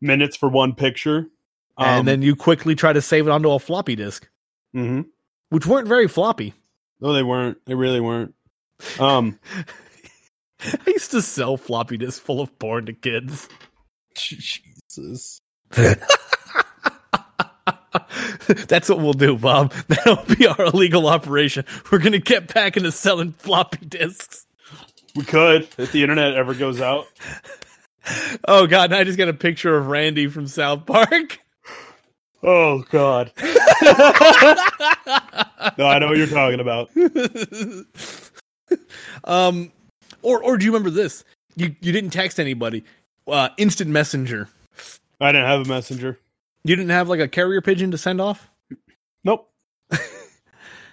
[0.00, 1.26] minutes for one picture,
[1.76, 4.28] um, and then you quickly try to save it onto a floppy disk,
[4.72, 5.02] hmm
[5.50, 6.54] which weren't very floppy.
[7.00, 7.58] no, they weren't.
[7.66, 8.34] They really weren't.
[8.98, 9.38] Um,
[10.60, 13.48] I used to sell floppy disks full of porn to kids.
[14.14, 15.40] Jesus.
[18.68, 19.72] That's what we'll do, Bob.
[19.88, 21.64] That'll be our illegal operation.
[21.90, 24.45] We're gonna get back into selling floppy disks.
[25.16, 27.06] We could if the internet ever goes out.
[28.46, 31.40] Oh god, I just got a picture of Randy from South Park.
[32.42, 33.32] Oh God.
[33.42, 33.48] no,
[35.86, 36.90] I know what you're talking about.
[39.24, 39.72] um,
[40.22, 41.24] or or do you remember this?
[41.56, 42.84] You you didn't text anybody.
[43.26, 44.48] Uh, instant messenger.
[45.20, 46.18] I didn't have a messenger.
[46.62, 48.48] You didn't have like a carrier pigeon to send off.
[49.24, 49.50] Nope.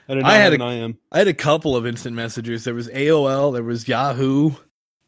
[0.10, 2.63] I did not I had an a- I had a couple of instant messengers.
[2.63, 4.52] There was AOL, there was Yahoo.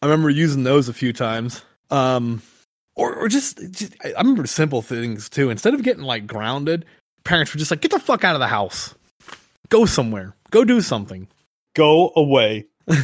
[0.02, 1.64] I remember using those a few times.
[1.92, 2.42] Um,
[2.96, 5.50] or or just, just I I remember simple things too.
[5.50, 6.86] Instead of getting like grounded,
[7.24, 8.96] parents were just like, "Get the fuck out of the house,
[9.70, 11.28] go somewhere, go do something."
[11.76, 12.66] Go away.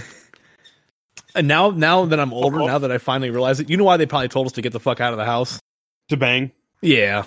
[1.33, 3.97] And now, now that I'm older, now that I finally realize it, you know why
[3.97, 5.59] they probably told us to get the fuck out of the house?
[6.09, 6.51] To bang.
[6.81, 7.23] Yeah.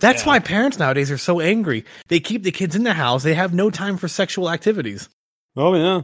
[0.00, 0.26] That's Yeah.
[0.28, 1.84] why parents nowadays are so angry.
[2.08, 3.22] They keep the kids in the house.
[3.22, 5.08] They have no time for sexual activities.
[5.56, 6.02] Oh yeah.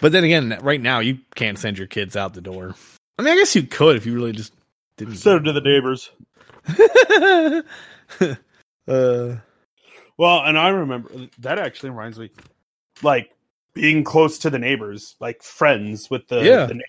[0.00, 2.74] But then again, right now you can't send your kids out the door.
[3.18, 4.52] I mean, I guess you could if you really just
[4.96, 5.16] didn't.
[5.16, 6.10] Send them to the neighbors.
[8.88, 9.36] uh,
[10.16, 12.30] Well, and I remember that actually reminds me,
[13.02, 13.30] like
[13.74, 16.66] being close to the neighbors, like friends with the, Yeah.
[16.66, 16.80] the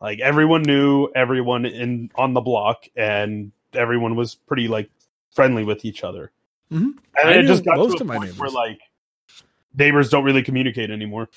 [0.00, 4.90] like everyone knew everyone in on the block, and everyone was pretty like
[5.34, 6.30] friendly with each other.
[6.72, 6.92] Mhm.
[7.20, 8.54] And I it just got most to of my point where neighbors.
[8.54, 8.80] like
[9.76, 11.28] neighbors don't really communicate anymore.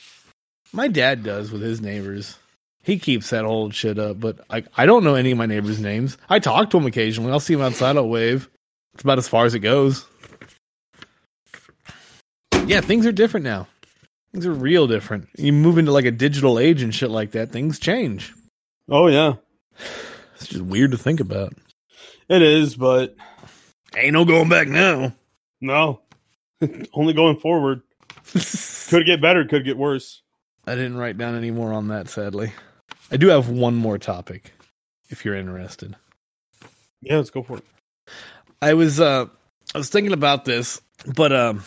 [0.73, 2.37] my dad does with his neighbors.
[2.83, 5.79] He keeps that old shit up, but I I don't know any of my neighbors'
[5.79, 6.17] names.
[6.29, 7.31] I talk to them occasionally.
[7.31, 7.95] I'll see them outside.
[7.97, 8.49] I'll wave.
[8.93, 10.05] It's about as far as it goes.
[12.65, 13.67] Yeah, things are different now.
[14.31, 15.27] Things are real different.
[15.37, 17.51] You move into like a digital age and shit like that.
[17.51, 18.33] Things change.
[18.89, 19.33] Oh yeah,
[20.35, 21.53] It's just weird to think about.
[22.29, 23.15] it is, but
[23.95, 25.13] Ain't no going back now.
[25.59, 26.01] no,
[26.93, 27.81] only going forward.
[28.89, 30.21] Could get better, could get worse.
[30.65, 32.53] I didn't write down any more on that, sadly.
[33.11, 34.53] I do have one more topic,
[35.09, 35.95] if you're interested.
[37.01, 37.63] Yeah, let's go for it.
[38.61, 39.25] I was uh
[39.73, 40.79] I was thinking about this,
[41.15, 41.63] but um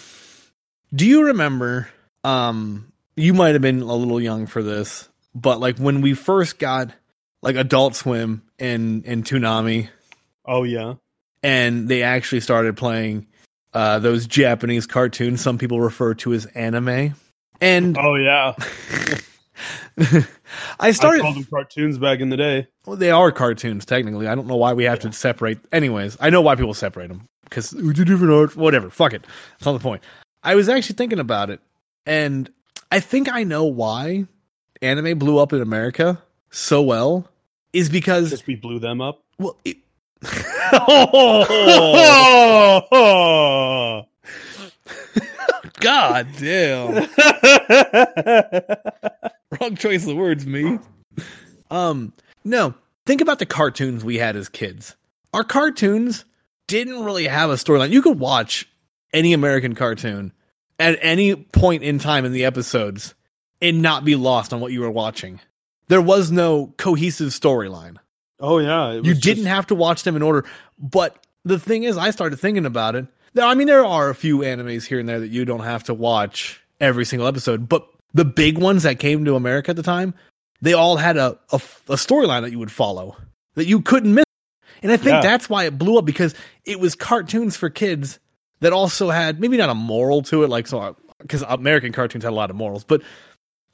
[0.94, 1.88] do you remember
[2.22, 6.58] um you might have been a little young for this, but like when we first
[6.58, 6.90] got
[7.42, 9.88] like Adult Swim and and Toonami
[10.46, 10.94] Oh yeah,
[11.44, 13.26] and they actually started playing
[13.74, 17.14] uh those Japanese cartoons some people refer to as anime.
[17.60, 18.54] And oh yeah.
[19.98, 20.26] I
[20.80, 22.66] I started called them cartoons back in the day.
[22.86, 24.26] Well, they are cartoons technically.
[24.26, 25.58] I don't know why we have to separate.
[25.70, 28.56] Anyways, I know why people separate them because it's a different art.
[28.56, 29.24] Whatever, fuck it.
[29.52, 30.02] That's not the point.
[30.42, 31.60] I was actually thinking about it,
[32.06, 32.50] and
[32.90, 34.26] I think I know why
[34.82, 37.28] anime blew up in America so well
[37.72, 39.22] is because Just we blew them up.
[39.38, 39.78] well, it,
[40.72, 42.06] oh,
[45.80, 46.94] God damn,
[49.60, 50.78] wrong choice of words, me.
[51.70, 52.12] Um,
[52.44, 52.74] no,
[53.06, 54.96] think about the cartoons we had as kids.
[55.32, 56.24] Our cartoons
[56.66, 57.90] didn't really have a storyline.
[57.90, 58.68] You could watch
[59.12, 60.32] any American cartoon
[60.78, 63.14] at any point in time in the episodes
[63.60, 65.40] and not be lost on what you were watching.
[65.88, 67.96] There was no cohesive storyline.
[68.40, 68.92] Oh yeah.
[68.92, 70.44] it You didn't just- have to watch them in order.
[70.78, 73.06] But the thing is, I started thinking about it.
[73.34, 75.84] Now, I mean, there are a few animes here and there that you don't have
[75.84, 79.82] to watch every single episode, but the big ones that came to America at the
[79.82, 80.14] time,
[80.62, 83.16] they all had a, a, a storyline that you would follow
[83.54, 84.24] that you couldn't miss.
[84.82, 85.20] And I think Yeah.
[85.20, 88.18] that's why it blew up because it was cartoons for kids
[88.60, 92.22] that also had maybe not a moral to it, like so uh, because American cartoons
[92.24, 93.02] had a lot of morals, but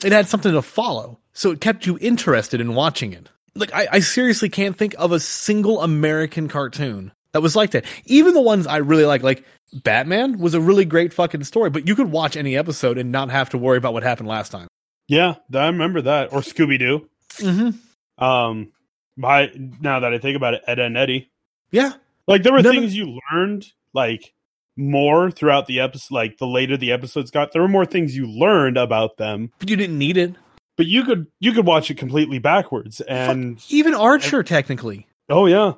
[0.04, 1.18] it had something to follow.
[1.32, 3.28] So it kept you interested in watching it.
[3.54, 7.84] Like I, I seriously can't think of a single American cartoon that was like that.
[8.04, 11.86] Even the ones I really like, like Batman was a really great fucking story, but
[11.86, 14.68] you could watch any episode and not have to worry about what happened last time.
[15.08, 16.32] Yeah, I remember that.
[16.32, 17.08] Or Scooby Doo.
[17.38, 18.24] Mm-hmm.
[18.24, 18.72] Um,
[19.16, 21.30] my now that I think about it, Ed and Eddy.
[21.70, 21.92] Yeah.
[22.26, 24.32] Like there were None of- things you learned like
[24.76, 26.14] more throughout the episode.
[26.14, 29.52] Like the later the episodes got, there were more things you learned about them.
[29.58, 30.34] But you didn't need it.
[30.80, 33.02] But you could you could watch it completely backwards.
[33.02, 35.06] And Even Archer, technically.
[35.28, 35.74] oh yeah,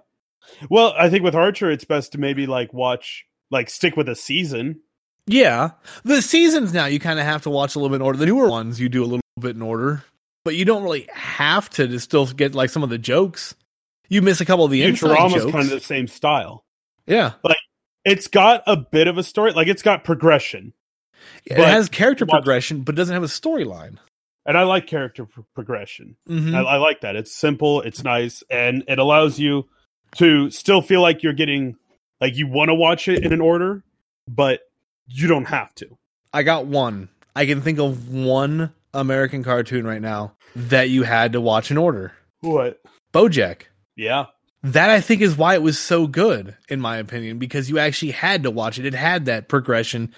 [0.71, 4.15] well I think with Archer it's best to maybe like watch like stick with a
[4.15, 4.79] season.
[5.27, 5.71] Yeah.
[6.05, 8.17] The seasons now you kind of have to watch a little bit in order.
[8.17, 10.05] The newer ones you do a little bit in order,
[10.45, 13.57] but you don't really have to to still get like some of the jokes.
[14.09, 15.51] You miss a couple of the Futurama's jokes.
[15.51, 16.63] kind of the same style.
[17.09, 17.33] yeah.
[17.43, 17.57] But
[18.05, 20.73] it's got a bit of a story, like it's got progression.
[21.45, 23.97] It has character watch- progression, but doesn't have a storyline.
[24.45, 26.17] And I like character pro- progression.
[26.29, 26.55] Mhm.
[26.55, 27.15] I, I like that.
[27.17, 29.69] It's simple, it's nice, and it allows you
[30.17, 31.77] to still feel like you're getting
[32.21, 33.83] like you want to watch it in an order,
[34.29, 34.61] but
[35.07, 35.97] you don't have to.
[36.33, 37.09] I got one.
[37.37, 41.79] I can think of one American cartoon right now that you had to watch in
[41.79, 42.13] order.
[42.41, 42.81] What?
[43.13, 43.63] BoJack.
[43.97, 44.27] Yeah.
[44.65, 48.13] That I think is why it was so good, in my opinion, because you actually
[48.13, 48.87] had to watch it.
[48.87, 50.15] It had that progression,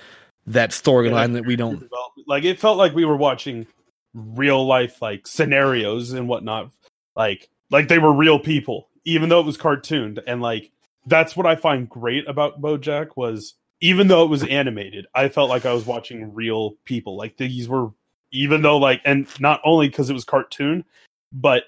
[0.46, 1.88] that storyline that we don't.
[2.26, 2.44] like.
[2.44, 3.66] It felt like we were watching
[4.14, 6.70] real life like scenarios and whatnot.
[7.16, 10.20] Like like they were real people, even though it was cartooned.
[10.26, 10.70] And like
[11.06, 15.50] that's what I find great about BoJack was even though it was animated, I felt
[15.50, 17.16] like I was watching real people.
[17.16, 17.90] Like these were
[18.30, 20.84] even though like and not only because it was cartoon,
[21.32, 21.64] but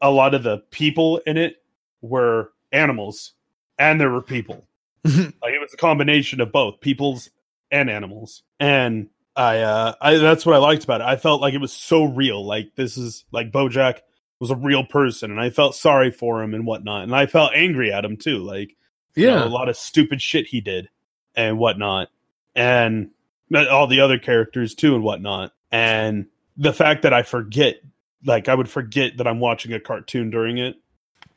[0.00, 1.62] a lot of the people in it
[2.00, 3.34] were animals
[3.78, 4.64] and there were people.
[5.04, 7.30] like it was a combination of both peoples
[7.70, 8.42] and animals.
[8.58, 11.06] And I uh I that's what I liked about it.
[11.06, 12.44] I felt like it was so real.
[12.44, 14.00] Like this is like Bojack
[14.38, 17.04] was a real person and I felt sorry for him and whatnot.
[17.04, 18.38] And I felt angry at him too.
[18.38, 18.76] Like
[19.14, 20.88] you know, a lot of stupid shit he did
[21.34, 22.08] and whatnot.
[22.54, 23.10] And
[23.54, 25.52] all the other characters too and whatnot.
[25.70, 27.80] And the fact that I forget
[28.24, 30.76] like I would forget that I'm watching a cartoon during it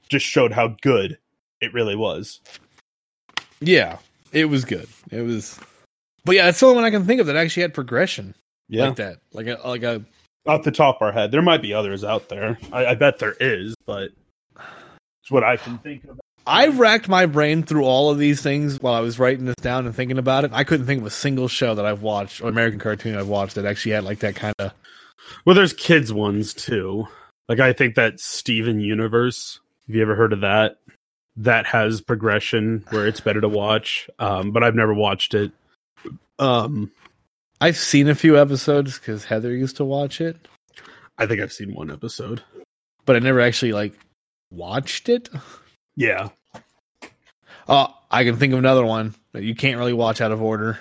[0.10, 1.18] just showed how good
[1.62, 2.42] it really was.
[3.62, 4.00] Yeah,
[4.32, 4.88] it was good.
[5.12, 5.58] It was,
[6.26, 8.36] but yeah, it's the only one I can think of that actually had progression
[8.70, 8.88] Yeah.
[8.88, 10.04] like that, like a like a
[10.46, 11.32] Off the top of our head.
[11.32, 12.58] There might be others out there.
[12.72, 14.10] I, I bet there is, but
[15.22, 16.20] it's what I can think of.
[16.46, 19.86] I racked my brain through all of these things while I was writing this down
[19.86, 20.52] and thinking about it.
[20.54, 23.56] I couldn't think of a single show that I've watched or American cartoon I've watched
[23.56, 24.74] that actually had like that kind of.
[25.46, 27.08] Well, there's kids ones too.
[27.48, 29.62] Like I think that Steven Universe.
[29.88, 30.80] Have you ever heard of that?
[31.38, 34.10] That has progression where it's better to watch.
[34.20, 35.52] Um, but I've never watched it.
[36.40, 36.92] Um,
[37.62, 40.48] I've seen a few episodes because Heather used to watch it,
[41.18, 42.42] I think I've seen one episode.
[43.06, 43.94] but I never actually like
[44.52, 45.30] watched it.
[45.96, 46.30] Yeah.
[47.68, 50.80] Oh, I can think of another one that you can't really watch out of order.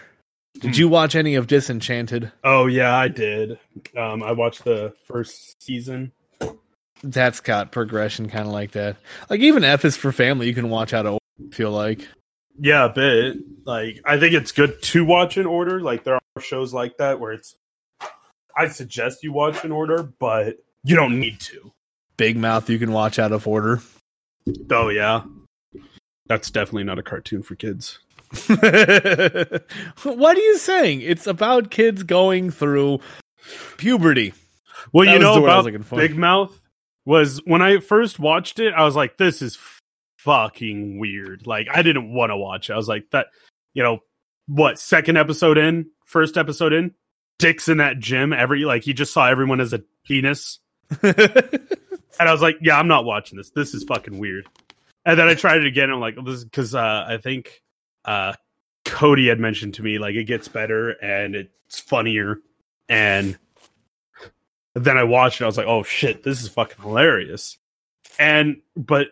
[0.61, 2.31] Did you watch any of Disenchanted?
[2.45, 3.59] Oh yeah, I did.
[3.97, 6.13] Um, I watched the first season.
[7.03, 8.97] That's got progression kind of like that.
[9.31, 11.55] Like even F is for Family, you can watch out of order.
[11.55, 12.07] Feel like
[12.63, 13.39] Yeah, a bit.
[13.65, 15.81] Like I think it's good to watch in order.
[15.81, 17.57] Like there are shows like that where it's.
[18.57, 21.73] I suggest you watch in order, but you don't need to.
[22.17, 23.83] Big Mouth, you can watch out of order.
[24.71, 25.23] Oh yeah,
[26.27, 27.99] that's definitely not a cartoon for kids.
[28.47, 28.63] what
[30.37, 31.01] are you saying?
[31.01, 33.01] It's about kids going through
[33.77, 34.35] puberty.
[34.93, 35.99] Well, That you know the word I was about.
[35.99, 36.57] Big Mouth
[37.05, 39.59] was when I first watched it, I was like, "This is
[40.25, 42.71] fucking weird." Like, I didn't want to watch.
[42.71, 42.73] it.
[42.73, 43.29] I was like, "That,
[43.75, 44.01] you know,
[44.47, 46.95] what second episode in, first episode in,
[47.39, 48.33] Dick's in that gym.
[48.33, 50.59] Every like he just saw everyone as a penis,
[51.03, 51.17] and
[52.21, 53.51] I was like, "Yeah, I'm not watching this.
[53.51, 54.47] This is fucking weird."
[55.05, 55.91] And then I tried it again.
[55.91, 57.63] I'm like, "This because uh, I think
[58.05, 58.35] uh,
[58.85, 62.39] Cody had mentioned to me like it gets better and it's funnier
[62.89, 63.39] and."
[64.75, 65.45] then I watched it.
[65.45, 67.59] I was like, "Oh shit, this is fucking hilarious!"
[68.19, 69.09] And but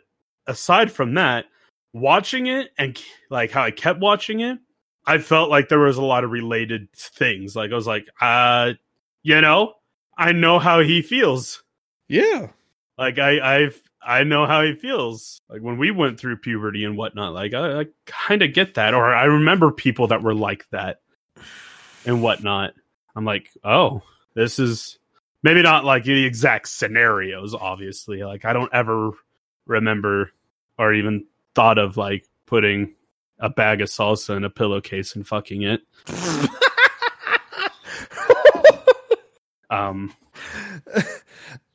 [0.46, 1.46] aside from that,
[1.92, 3.00] watching it and
[3.30, 4.58] like how I kept watching it,
[5.06, 7.56] I felt like there was a lot of related things.
[7.56, 8.74] Like I was like, "Uh,
[9.22, 9.74] you know,
[10.16, 11.62] I know how he feels.
[12.08, 12.48] yeah.
[12.98, 15.42] Like I, I've." I know how he feels.
[15.50, 17.34] Like when we went through puberty and whatnot.
[17.34, 21.02] Like I, I kind of get that, or I remember people that were like that
[22.06, 22.72] and whatnot.
[23.14, 24.00] I'm like, oh,
[24.34, 24.98] this is
[25.42, 29.10] maybe not like the exact scenarios obviously like i don't ever
[29.70, 30.32] remember
[30.78, 32.94] or even thought of like putting
[33.38, 35.80] a bag of salsa in a pillowcase and fucking it
[39.70, 40.12] um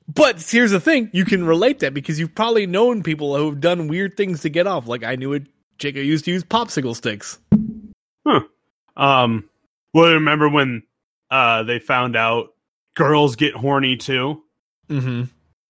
[0.07, 3.87] But here's the thing: you can relate that because you've probably known people who've done
[3.87, 4.87] weird things to get off.
[4.87, 5.39] Like I knew a
[5.79, 7.39] chick who used to use popsicle sticks.
[8.25, 8.41] Huh.
[8.95, 9.49] um
[9.93, 10.83] well remember when
[11.29, 12.53] uh they found out
[12.95, 14.41] girls get horny too
[14.89, 15.23] Mm-hmm.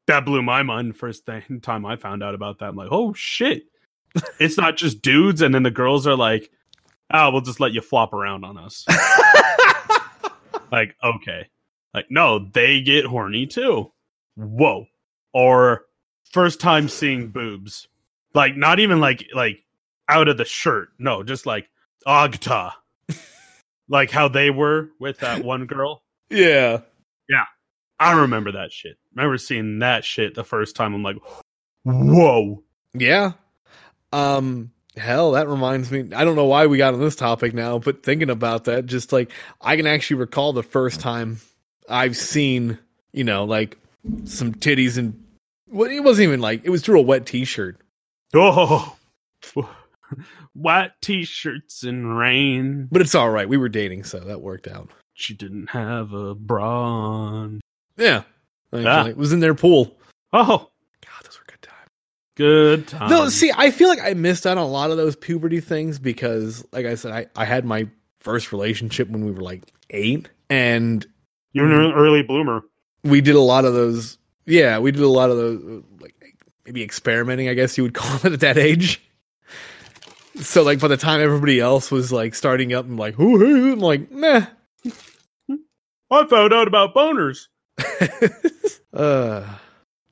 [0.07, 2.69] That blew my mind first thing, time i found out about that.
[2.69, 3.63] I'm like oh shit.
[4.39, 6.49] It's not just dudes and then the girls are like
[7.11, 8.85] oh we'll just let you flop around on us.
[10.71, 11.47] Like okay.
[11.93, 13.91] Like no they get horny too.
[14.35, 14.87] Whoa.
[15.33, 15.85] Or
[16.31, 17.87] first time seeing boobs.
[18.33, 19.63] Like not even like like
[20.09, 20.89] out of the shirt.
[20.99, 21.69] No just like
[22.05, 22.73] agta
[23.89, 26.03] like how they were with that one girl.
[26.29, 26.81] Yeah.
[27.29, 27.45] yeah.
[27.99, 31.17] i remember that shit remember seeing that shit the first time i'm like
[31.83, 32.61] whoa
[32.93, 33.33] Yeah.
[34.11, 37.79] Um hell, that reminds me I don't know why we got on this topic now,
[37.79, 41.39] but thinking about that, just like I can actually recall the first time
[41.89, 42.79] I've seen,
[43.11, 43.77] you know, like
[44.23, 45.21] some titties and
[45.67, 47.77] well, it wasn't even like it was through a wet t shirt.
[48.33, 48.95] oh
[50.53, 53.49] white t-shirts and rain But it's all right.
[53.49, 54.89] We were dating, so that worked out.
[55.13, 57.61] she didn't have a bra on.
[57.97, 58.23] Yeah.
[58.83, 59.05] Ah.
[59.05, 59.95] It was in their pool.
[60.33, 60.69] oh
[61.01, 61.89] God, those were good times.
[62.35, 65.15] good time No, see, I feel like I missed out on a lot of those
[65.15, 67.87] puberty things because, like I said, I, I had my
[68.19, 71.05] first relationship when we were like eight, and
[71.53, 72.63] you're an early bloomer
[73.05, 74.17] we did a lot of those.
[74.45, 76.15] Yeah, we did a lot of those, like
[76.65, 79.01] maybe experimenting, I guess you would call it at that age.
[80.41, 83.71] So, like, by the time everybody else was like starting up, I'm like, "Ooh, hey,"
[83.71, 84.47] I'm like, nah.
[86.11, 87.47] i found out about boners
[88.93, 89.45] uh,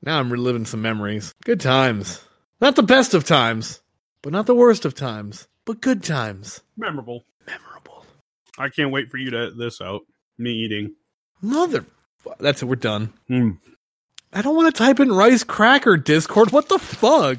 [0.02, 1.34] now I'm reliving some memories.
[1.44, 2.20] Good times.
[2.60, 3.80] Not the best of times,
[4.22, 6.60] but not the worst of times, but good times.
[6.76, 8.06] memorable Memorable.
[8.58, 10.02] i can't wait for you to edit this out
[10.38, 10.94] Me eating.
[11.42, 11.84] Mother.
[12.38, 12.66] That's it.
[12.66, 13.12] We're done.
[13.28, 13.58] Mm.
[14.32, 16.52] I don't want to type in rice cracker Discord.
[16.52, 17.38] What the fuck?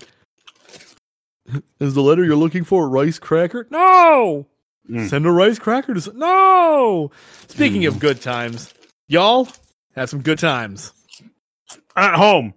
[1.79, 3.67] Is the letter you're looking for rice cracker?
[3.69, 4.47] No.
[4.89, 5.09] Mm.
[5.09, 6.13] Send a rice cracker to.
[6.17, 7.11] No.
[7.47, 8.73] Speaking of good times,
[9.07, 9.47] y'all
[9.95, 10.93] have some good times.
[11.95, 12.53] At home.